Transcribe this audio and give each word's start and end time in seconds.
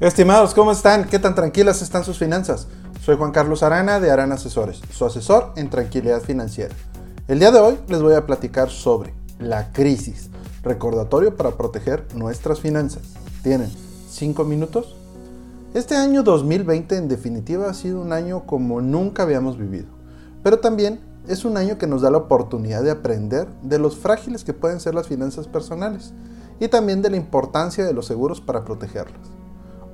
Estimados, 0.00 0.54
¿cómo 0.54 0.72
están? 0.72 1.04
¿Qué 1.04 1.18
tan 1.18 1.34
tranquilas 1.34 1.82
están 1.82 2.04
sus 2.04 2.16
finanzas? 2.16 2.68
Soy 3.02 3.18
Juan 3.18 3.32
Carlos 3.32 3.62
Arana 3.62 4.00
de 4.00 4.10
Arana 4.10 4.36
Asesores, 4.36 4.80
su 4.90 5.04
asesor 5.04 5.52
en 5.56 5.68
tranquilidad 5.68 6.22
financiera. 6.22 6.74
El 7.28 7.38
día 7.38 7.50
de 7.50 7.60
hoy 7.60 7.78
les 7.86 8.00
voy 8.00 8.14
a 8.14 8.24
platicar 8.24 8.70
sobre 8.70 9.12
la 9.38 9.72
crisis, 9.72 10.30
recordatorio 10.62 11.36
para 11.36 11.50
proteger 11.50 12.06
nuestras 12.14 12.60
finanzas. 12.60 13.02
¿Tienen 13.42 13.70
5 14.08 14.42
minutos? 14.44 14.96
Este 15.74 15.96
año 15.96 16.22
2020 16.22 16.96
en 16.96 17.08
definitiva 17.08 17.68
ha 17.68 17.74
sido 17.74 18.00
un 18.00 18.14
año 18.14 18.46
como 18.46 18.80
nunca 18.80 19.24
habíamos 19.24 19.58
vivido, 19.58 19.88
pero 20.42 20.60
también 20.60 20.98
es 21.28 21.44
un 21.44 21.58
año 21.58 21.76
que 21.76 21.86
nos 21.86 22.00
da 22.00 22.10
la 22.10 22.16
oportunidad 22.16 22.82
de 22.82 22.90
aprender 22.90 23.48
de 23.62 23.78
los 23.78 23.98
frágiles 23.98 24.44
que 24.44 24.54
pueden 24.54 24.80
ser 24.80 24.94
las 24.94 25.08
finanzas 25.08 25.46
personales 25.46 26.14
y 26.58 26.68
también 26.68 27.02
de 27.02 27.10
la 27.10 27.18
importancia 27.18 27.84
de 27.84 27.92
los 27.92 28.06
seguros 28.06 28.40
para 28.40 28.64
protegerlas. 28.64 29.39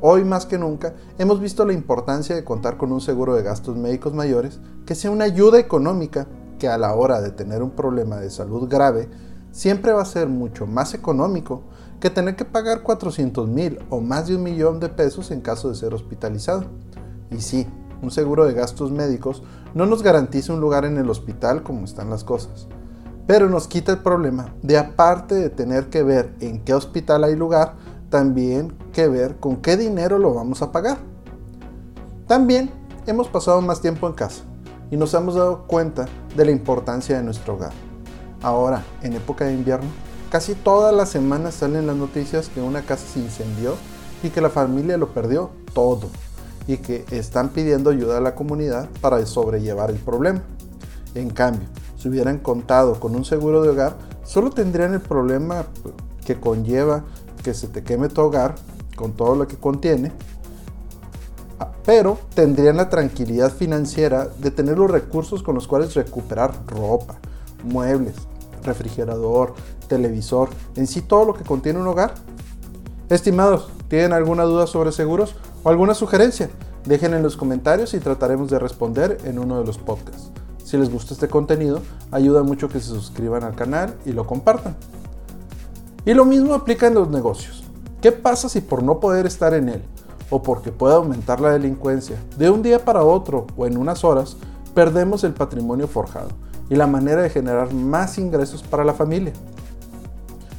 Hoy 0.00 0.24
más 0.24 0.44
que 0.44 0.58
nunca 0.58 0.94
hemos 1.18 1.40
visto 1.40 1.64
la 1.64 1.72
importancia 1.72 2.36
de 2.36 2.44
contar 2.44 2.76
con 2.76 2.92
un 2.92 3.00
seguro 3.00 3.34
de 3.34 3.42
gastos 3.42 3.76
médicos 3.76 4.12
mayores 4.12 4.60
que 4.84 4.94
sea 4.94 5.10
una 5.10 5.24
ayuda 5.24 5.58
económica 5.58 6.26
que 6.58 6.68
a 6.68 6.76
la 6.76 6.94
hora 6.94 7.22
de 7.22 7.30
tener 7.30 7.62
un 7.62 7.70
problema 7.70 8.16
de 8.16 8.30
salud 8.30 8.68
grave 8.68 9.08
siempre 9.52 9.92
va 9.92 10.02
a 10.02 10.06
ser 10.06 10.28
mucho 10.28 10.66
más 10.66 10.92
económico 10.92 11.62
que 11.98 12.10
tener 12.10 12.36
que 12.36 12.44
pagar 12.44 12.82
400 12.82 13.48
mil 13.48 13.78
o 13.88 14.02
más 14.02 14.28
de 14.28 14.36
un 14.36 14.42
millón 14.42 14.80
de 14.80 14.90
pesos 14.90 15.30
en 15.30 15.40
caso 15.40 15.70
de 15.70 15.76
ser 15.76 15.94
hospitalizado. 15.94 16.64
Y 17.30 17.40
sí, 17.40 17.66
un 18.02 18.10
seguro 18.10 18.44
de 18.44 18.52
gastos 18.52 18.92
médicos 18.92 19.42
no 19.74 19.86
nos 19.86 20.02
garantiza 20.02 20.52
un 20.52 20.60
lugar 20.60 20.84
en 20.84 20.98
el 20.98 21.08
hospital 21.08 21.62
como 21.62 21.86
están 21.86 22.10
las 22.10 22.22
cosas, 22.22 22.68
pero 23.26 23.48
nos 23.48 23.66
quita 23.66 23.92
el 23.92 23.98
problema 23.98 24.54
de 24.62 24.76
aparte 24.76 25.34
de 25.34 25.48
tener 25.48 25.88
que 25.88 26.02
ver 26.02 26.34
en 26.40 26.62
qué 26.62 26.74
hospital 26.74 27.24
hay 27.24 27.34
lugar, 27.34 27.76
también 28.08 28.72
que 28.92 29.08
ver 29.08 29.36
con 29.36 29.56
qué 29.56 29.76
dinero 29.76 30.18
lo 30.18 30.34
vamos 30.34 30.62
a 30.62 30.72
pagar. 30.72 30.98
También 32.26 32.70
hemos 33.06 33.28
pasado 33.28 33.60
más 33.60 33.80
tiempo 33.80 34.06
en 34.06 34.14
casa 34.14 34.42
y 34.90 34.96
nos 34.96 35.14
hemos 35.14 35.34
dado 35.34 35.66
cuenta 35.66 36.06
de 36.36 36.44
la 36.44 36.50
importancia 36.50 37.16
de 37.16 37.22
nuestro 37.22 37.54
hogar. 37.54 37.72
Ahora, 38.42 38.84
en 39.02 39.14
época 39.14 39.46
de 39.46 39.54
invierno, 39.54 39.88
casi 40.30 40.54
todas 40.54 40.94
las 40.94 41.08
semanas 41.08 41.54
salen 41.54 41.86
las 41.86 41.96
noticias 41.96 42.48
que 42.48 42.60
una 42.60 42.82
casa 42.82 43.06
se 43.06 43.20
incendió 43.20 43.74
y 44.22 44.30
que 44.30 44.40
la 44.40 44.50
familia 44.50 44.96
lo 44.96 45.08
perdió 45.08 45.50
todo 45.72 46.08
y 46.66 46.78
que 46.78 47.04
están 47.10 47.50
pidiendo 47.50 47.90
ayuda 47.90 48.18
a 48.18 48.20
la 48.20 48.34
comunidad 48.34 48.88
para 49.00 49.24
sobrellevar 49.24 49.90
el 49.90 49.98
problema. 49.98 50.42
En 51.14 51.30
cambio, 51.30 51.68
si 51.96 52.08
hubieran 52.08 52.38
contado 52.38 52.98
con 53.00 53.14
un 53.14 53.24
seguro 53.24 53.62
de 53.62 53.70
hogar, 53.70 53.96
solo 54.24 54.50
tendrían 54.50 54.94
el 54.94 55.00
problema 55.00 55.66
que 56.24 56.38
conlleva 56.38 57.04
que 57.46 57.54
se 57.54 57.68
te 57.68 57.84
queme 57.84 58.08
tu 58.08 58.22
hogar 58.22 58.56
con 58.96 59.12
todo 59.12 59.36
lo 59.36 59.46
que 59.46 59.56
contiene, 59.56 60.10
pero 61.84 62.18
tendrían 62.34 62.76
la 62.76 62.90
tranquilidad 62.90 63.52
financiera 63.52 64.26
de 64.26 64.50
tener 64.50 64.76
los 64.76 64.90
recursos 64.90 65.44
con 65.44 65.54
los 65.54 65.68
cuales 65.68 65.94
recuperar 65.94 66.52
ropa, 66.66 67.20
muebles, 67.62 68.16
refrigerador, 68.64 69.54
televisor, 69.86 70.48
en 70.74 70.88
sí 70.88 71.02
todo 71.02 71.24
lo 71.24 71.34
que 71.34 71.44
contiene 71.44 71.78
un 71.78 71.86
hogar. 71.86 72.14
Estimados, 73.10 73.70
¿tienen 73.86 74.12
alguna 74.12 74.42
duda 74.42 74.66
sobre 74.66 74.90
seguros 74.90 75.36
o 75.62 75.68
alguna 75.68 75.94
sugerencia? 75.94 76.50
Dejen 76.84 77.14
en 77.14 77.22
los 77.22 77.36
comentarios 77.36 77.94
y 77.94 78.00
trataremos 78.00 78.50
de 78.50 78.58
responder 78.58 79.18
en 79.22 79.38
uno 79.38 79.60
de 79.60 79.64
los 79.64 79.78
podcasts. 79.78 80.32
Si 80.64 80.76
les 80.76 80.90
gusta 80.90 81.14
este 81.14 81.28
contenido, 81.28 81.80
ayuda 82.10 82.42
mucho 82.42 82.68
que 82.68 82.80
se 82.80 82.88
suscriban 82.88 83.44
al 83.44 83.54
canal 83.54 83.94
y 84.04 84.10
lo 84.10 84.26
compartan. 84.26 84.74
Y 86.06 86.14
lo 86.14 86.24
mismo 86.24 86.54
aplica 86.54 86.86
en 86.86 86.94
los 86.94 87.10
negocios. 87.10 87.64
¿Qué 88.00 88.12
pasa 88.12 88.48
si 88.48 88.60
por 88.60 88.80
no 88.80 89.00
poder 89.00 89.26
estar 89.26 89.52
en 89.54 89.68
él 89.68 89.82
o 90.30 90.40
porque 90.40 90.70
puede 90.70 90.94
aumentar 90.94 91.40
la 91.40 91.50
delincuencia, 91.50 92.16
de 92.38 92.48
un 92.48 92.62
día 92.62 92.84
para 92.84 93.02
otro 93.02 93.48
o 93.56 93.66
en 93.66 93.76
unas 93.76 94.04
horas, 94.04 94.36
perdemos 94.72 95.24
el 95.24 95.34
patrimonio 95.34 95.88
forjado 95.88 96.28
y 96.70 96.76
la 96.76 96.86
manera 96.86 97.22
de 97.22 97.30
generar 97.30 97.74
más 97.74 98.18
ingresos 98.18 98.62
para 98.62 98.84
la 98.84 98.94
familia? 98.94 99.32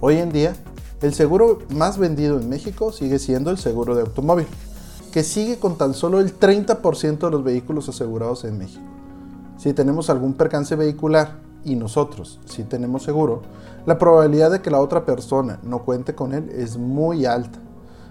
Hoy 0.00 0.16
en 0.16 0.32
día, 0.32 0.56
el 1.02 1.14
seguro 1.14 1.60
más 1.70 1.98
vendido 1.98 2.40
en 2.40 2.48
México 2.48 2.90
sigue 2.90 3.20
siendo 3.20 3.52
el 3.52 3.58
seguro 3.58 3.94
de 3.94 4.00
automóvil, 4.00 4.48
que 5.12 5.22
sigue 5.22 5.60
con 5.60 5.78
tan 5.78 5.94
solo 5.94 6.18
el 6.18 6.36
30% 6.36 7.18
de 7.18 7.30
los 7.30 7.44
vehículos 7.44 7.88
asegurados 7.88 8.44
en 8.44 8.58
México. 8.58 8.82
Si 9.56 9.72
tenemos 9.72 10.10
algún 10.10 10.34
percance 10.34 10.74
vehicular 10.74 11.47
y 11.68 11.76
nosotros 11.76 12.40
si 12.46 12.64
tenemos 12.64 13.02
seguro, 13.02 13.42
la 13.86 13.98
probabilidad 13.98 14.50
de 14.50 14.60
que 14.60 14.70
la 14.70 14.80
otra 14.80 15.04
persona 15.04 15.60
no 15.62 15.84
cuente 15.84 16.14
con 16.14 16.32
él 16.32 16.48
es 16.50 16.76
muy 16.76 17.26
alta. 17.26 17.58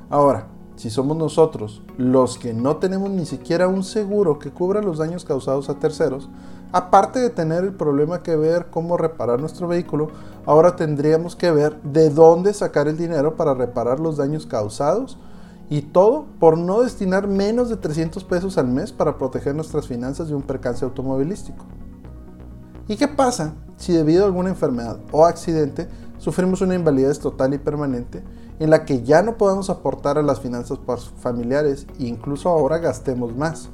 Ahora, 0.09 0.47
si 0.75 0.91
somos 0.91 1.17
nosotros 1.17 1.81
los 1.97 2.37
que 2.37 2.53
no 2.53 2.77
tenemos 2.77 3.09
ni 3.09 3.25
siquiera 3.25 3.67
un 3.67 3.83
seguro 3.83 4.37
que 4.37 4.51
cubra 4.51 4.81
los 4.81 4.99
daños 4.99 5.25
causados 5.25 5.69
a 5.69 5.79
terceros, 5.79 6.29
aparte 6.71 7.19
de 7.19 7.31
tener 7.31 7.63
el 7.63 7.73
problema 7.73 8.21
que 8.21 8.35
ver 8.35 8.67
cómo 8.69 8.95
reparar 8.95 9.39
nuestro 9.39 9.67
vehículo, 9.67 10.09
ahora 10.45 10.75
tendríamos 10.75 11.35
que 11.35 11.49
ver 11.49 11.81
de 11.81 12.11
dónde 12.11 12.53
sacar 12.53 12.87
el 12.87 12.95
dinero 12.95 13.35
para 13.35 13.55
reparar 13.55 13.99
los 13.99 14.17
daños 14.17 14.45
causados 14.45 15.17
y 15.67 15.81
todo 15.81 16.25
por 16.39 16.59
no 16.59 16.81
destinar 16.81 17.27
menos 17.27 17.69
de 17.69 17.77
300 17.77 18.23
pesos 18.23 18.57
al 18.59 18.67
mes 18.67 18.91
para 18.91 19.17
proteger 19.17 19.55
nuestras 19.55 19.87
finanzas 19.87 20.29
de 20.29 20.35
un 20.35 20.43
percance 20.43 20.85
automovilístico. 20.85 21.65
¿Y 22.87 22.95
qué 22.95 23.07
pasa 23.07 23.53
si 23.75 23.93
debido 23.93 24.23
a 24.23 24.27
alguna 24.27 24.49
enfermedad 24.49 24.99
o 25.11 25.25
accidente 25.25 25.87
sufrimos 26.17 26.61
una 26.61 26.75
invalidez 26.75 27.19
total 27.19 27.53
y 27.53 27.57
permanente 27.57 28.23
en 28.59 28.69
la 28.69 28.85
que 28.85 29.03
ya 29.03 29.21
no 29.21 29.37
podamos 29.37 29.69
aportar 29.69 30.17
a 30.17 30.23
las 30.23 30.39
finanzas 30.39 30.79
familiares 31.19 31.85
e 31.99 32.05
incluso 32.05 32.49
ahora 32.49 32.79
gastemos 32.79 33.35
más? 33.35 33.69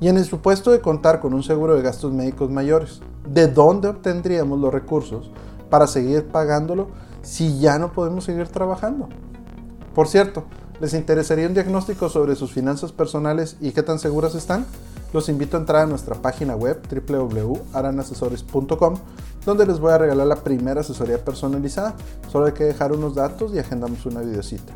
Y 0.00 0.08
en 0.08 0.16
el 0.16 0.24
supuesto 0.24 0.70
de 0.70 0.80
contar 0.80 1.20
con 1.20 1.34
un 1.34 1.42
seguro 1.42 1.74
de 1.74 1.82
gastos 1.82 2.12
médicos 2.12 2.50
mayores, 2.50 3.00
¿de 3.28 3.48
dónde 3.48 3.88
obtendríamos 3.88 4.58
los 4.60 4.72
recursos 4.72 5.30
para 5.70 5.86
seguir 5.86 6.26
pagándolo 6.28 6.88
si 7.22 7.58
ya 7.58 7.78
no 7.78 7.92
podemos 7.92 8.24
seguir 8.24 8.48
trabajando? 8.48 9.08
Por 9.94 10.08
cierto, 10.08 10.44
¿les 10.80 10.94
interesaría 10.94 11.46
un 11.46 11.54
diagnóstico 11.54 12.08
sobre 12.08 12.36
sus 12.36 12.52
finanzas 12.52 12.92
personales 12.92 13.56
y 13.60 13.72
qué 13.72 13.82
tan 13.82 13.98
seguras 13.98 14.34
están? 14.34 14.66
Los 15.14 15.28
invito 15.28 15.56
a 15.56 15.60
entrar 15.60 15.82
a 15.82 15.86
nuestra 15.86 16.16
página 16.16 16.56
web 16.56 16.82
www.aranasesores.com 17.06 18.96
donde 19.46 19.64
les 19.64 19.78
voy 19.78 19.92
a 19.92 19.98
regalar 19.98 20.26
la 20.26 20.42
primera 20.42 20.80
asesoría 20.80 21.24
personalizada. 21.24 21.94
Solo 22.32 22.46
hay 22.46 22.52
que 22.52 22.64
dejar 22.64 22.90
unos 22.92 23.14
datos 23.14 23.54
y 23.54 23.60
agendamos 23.60 24.04
una 24.06 24.22
videocita. 24.22 24.72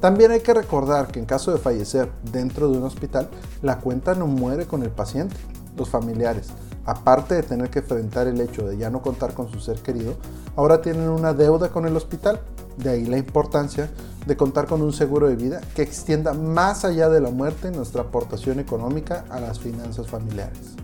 También 0.00 0.30
hay 0.30 0.40
que 0.40 0.52
recordar 0.52 1.06
que 1.06 1.20
en 1.20 1.24
caso 1.24 1.52
de 1.52 1.58
fallecer 1.58 2.10
dentro 2.30 2.70
de 2.70 2.76
un 2.76 2.84
hospital, 2.84 3.30
la 3.62 3.78
cuenta 3.78 4.14
no 4.14 4.26
muere 4.26 4.66
con 4.66 4.82
el 4.82 4.90
paciente. 4.90 5.36
Los 5.74 5.88
familiares, 5.88 6.48
aparte 6.84 7.34
de 7.34 7.42
tener 7.42 7.70
que 7.70 7.78
enfrentar 7.78 8.26
el 8.26 8.38
hecho 8.42 8.68
de 8.68 8.76
ya 8.76 8.90
no 8.90 9.00
contar 9.00 9.32
con 9.32 9.50
su 9.50 9.58
ser 9.58 9.78
querido, 9.80 10.16
ahora 10.54 10.82
tienen 10.82 11.08
una 11.08 11.32
deuda 11.32 11.70
con 11.70 11.86
el 11.86 11.96
hospital. 11.96 12.40
De 12.76 12.90
ahí 12.90 13.06
la 13.06 13.16
importancia 13.16 13.88
de 14.28 14.36
contar 14.36 14.66
con 14.66 14.82
un 14.82 14.92
seguro 14.92 15.26
de 15.26 15.36
vida 15.36 15.62
que 15.74 15.80
extienda 15.80 16.34
más 16.34 16.84
allá 16.84 17.08
de 17.08 17.20
la 17.20 17.30
muerte 17.30 17.70
nuestra 17.70 18.02
aportación 18.02 18.60
económica 18.60 19.24
a 19.30 19.40
las 19.40 19.58
finanzas 19.58 20.06
familiares. 20.06 20.74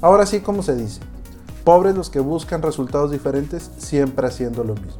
Ahora 0.00 0.24
sí, 0.24 0.40
como 0.40 0.62
se 0.62 0.74
dice, 0.74 1.00
pobres 1.62 1.94
los 1.94 2.08
que 2.08 2.20
buscan 2.20 2.62
resultados 2.62 3.10
diferentes 3.10 3.70
siempre 3.76 4.26
haciendo 4.26 4.64
lo 4.64 4.74
mismo. 4.76 4.98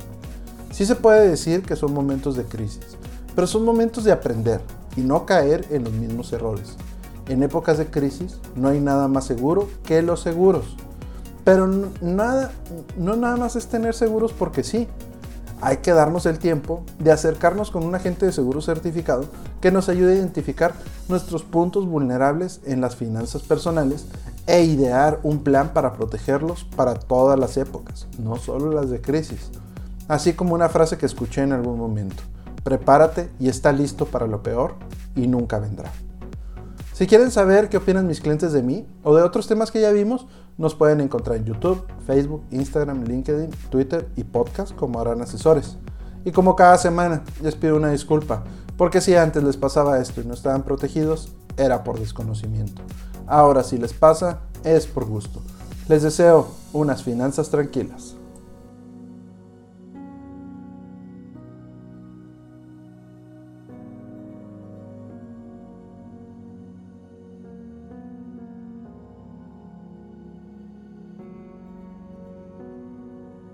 Sí 0.72 0.84
se 0.84 0.94
puede 0.94 1.26
decir 1.26 1.62
que 1.62 1.74
son 1.74 1.94
momentos 1.94 2.36
de 2.36 2.44
crisis, 2.44 2.98
pero 3.34 3.47
son 3.47 3.64
momentos 3.64 4.04
de 4.04 4.12
aprender 4.12 4.60
y 4.94 5.00
no 5.00 5.24
caer 5.24 5.64
en 5.70 5.84
los 5.84 5.92
mismos 5.94 6.30
errores. 6.34 6.76
En 7.28 7.42
épocas 7.42 7.78
de 7.78 7.86
crisis 7.86 8.36
no 8.56 8.69
hay 8.69 8.80
nada 8.80 9.08
más 9.08 9.24
seguro 9.24 9.70
que 9.84 10.03
los 10.03 10.20
seguros. 10.20 10.76
Pero 11.44 11.66
nada, 12.03 12.53
no 12.98 13.16
nada 13.16 13.36
más 13.36 13.56
es 13.56 13.69
tener 13.69 13.94
seguros 13.94 14.34
porque 14.34 14.62
sí, 14.62 14.86
hay 15.64 15.78
que 15.78 15.92
darnos 15.92 16.26
el 16.26 16.38
tiempo 16.38 16.84
de 16.98 17.10
acercarnos 17.10 17.70
con 17.70 17.84
un 17.84 17.94
agente 17.94 18.26
de 18.26 18.32
seguro 18.32 18.60
certificado 18.60 19.24
que 19.62 19.72
nos 19.72 19.89
ayude 19.89 20.12
a 20.12 20.16
identificar 20.16 20.74
nuestros 21.09 21.42
puntos 21.42 21.86
vulnerables 21.86 22.60
en 22.66 22.83
las 22.83 22.97
finanzas 22.97 23.41
personales 23.41 24.04
e 24.47 24.62
idear 24.62 25.21
un 25.22 25.42
plan 25.42 25.72
para 25.72 25.94
protegerlos 25.94 26.65
para 26.77 26.92
todas 26.92 27.39
las 27.39 27.56
épocas, 27.56 28.06
no 28.18 28.36
solo 28.36 28.72
las 28.72 28.91
de 28.91 29.00
crisis. 29.00 29.53
Así 30.06 30.34
como 30.34 30.54
una 30.54 30.68
frase 30.68 30.98
que 30.98 31.06
escuché 31.06 31.41
en 31.41 31.53
algún 31.53 31.78
momento, 31.78 32.22
prepárate 32.62 33.30
y 33.41 33.48
está 33.48 33.72
listo 33.72 34.04
para 34.04 34.27
lo 34.27 34.42
peor 34.42 34.74
y 35.16 35.28
nunca 35.28 35.59
vendrá. 35.60 35.91
Si 36.92 37.06
quieren 37.06 37.30
saber 37.30 37.71
qué 37.71 37.78
opinan 37.78 38.06
mis 38.06 38.21
clientes 38.21 38.53
de 38.53 38.62
mí 38.62 38.86
o 39.03 39.16
de 39.16 39.22
otros 39.22 39.48
temas 39.48 39.71
que 39.71 39.80
ya 39.80 39.92
vimos, 39.92 40.27
nos 40.56 40.74
pueden 40.74 41.01
encontrar 41.01 41.36
en 41.36 41.45
YouTube, 41.45 41.84
Facebook, 42.06 42.42
Instagram, 42.51 43.04
LinkedIn, 43.04 43.51
Twitter 43.71 44.09
y 44.16 44.24
podcast 44.24 44.74
como 44.74 45.01
harán 45.01 45.21
asesores. 45.22 45.77
Y 46.24 46.30
como 46.30 46.56
cada 46.56 46.78
semana, 46.78 47.22
les 47.42 47.54
pido 47.54 47.77
una 47.77 47.91
disculpa, 47.91 48.45
porque 48.77 49.01
si 49.01 49.15
antes 49.15 49.42
les 49.42 49.56
pasaba 49.56 49.98
esto 49.98 50.21
y 50.21 50.24
no 50.24 50.34
estaban 50.34 50.62
protegidos, 50.62 51.33
era 51.56 51.84
por 51.84 51.98
desconocimiento. 51.98 52.83
Ahora 53.27 53.62
si 53.62 53.78
les 53.78 53.92
pasa, 53.92 54.41
es 54.65 54.86
por 54.86 55.04
gusto. 55.04 55.42
Les 55.89 56.03
deseo 56.03 56.48
unas 56.72 57.03
finanzas 57.03 57.51
tranquilas. 57.51 58.16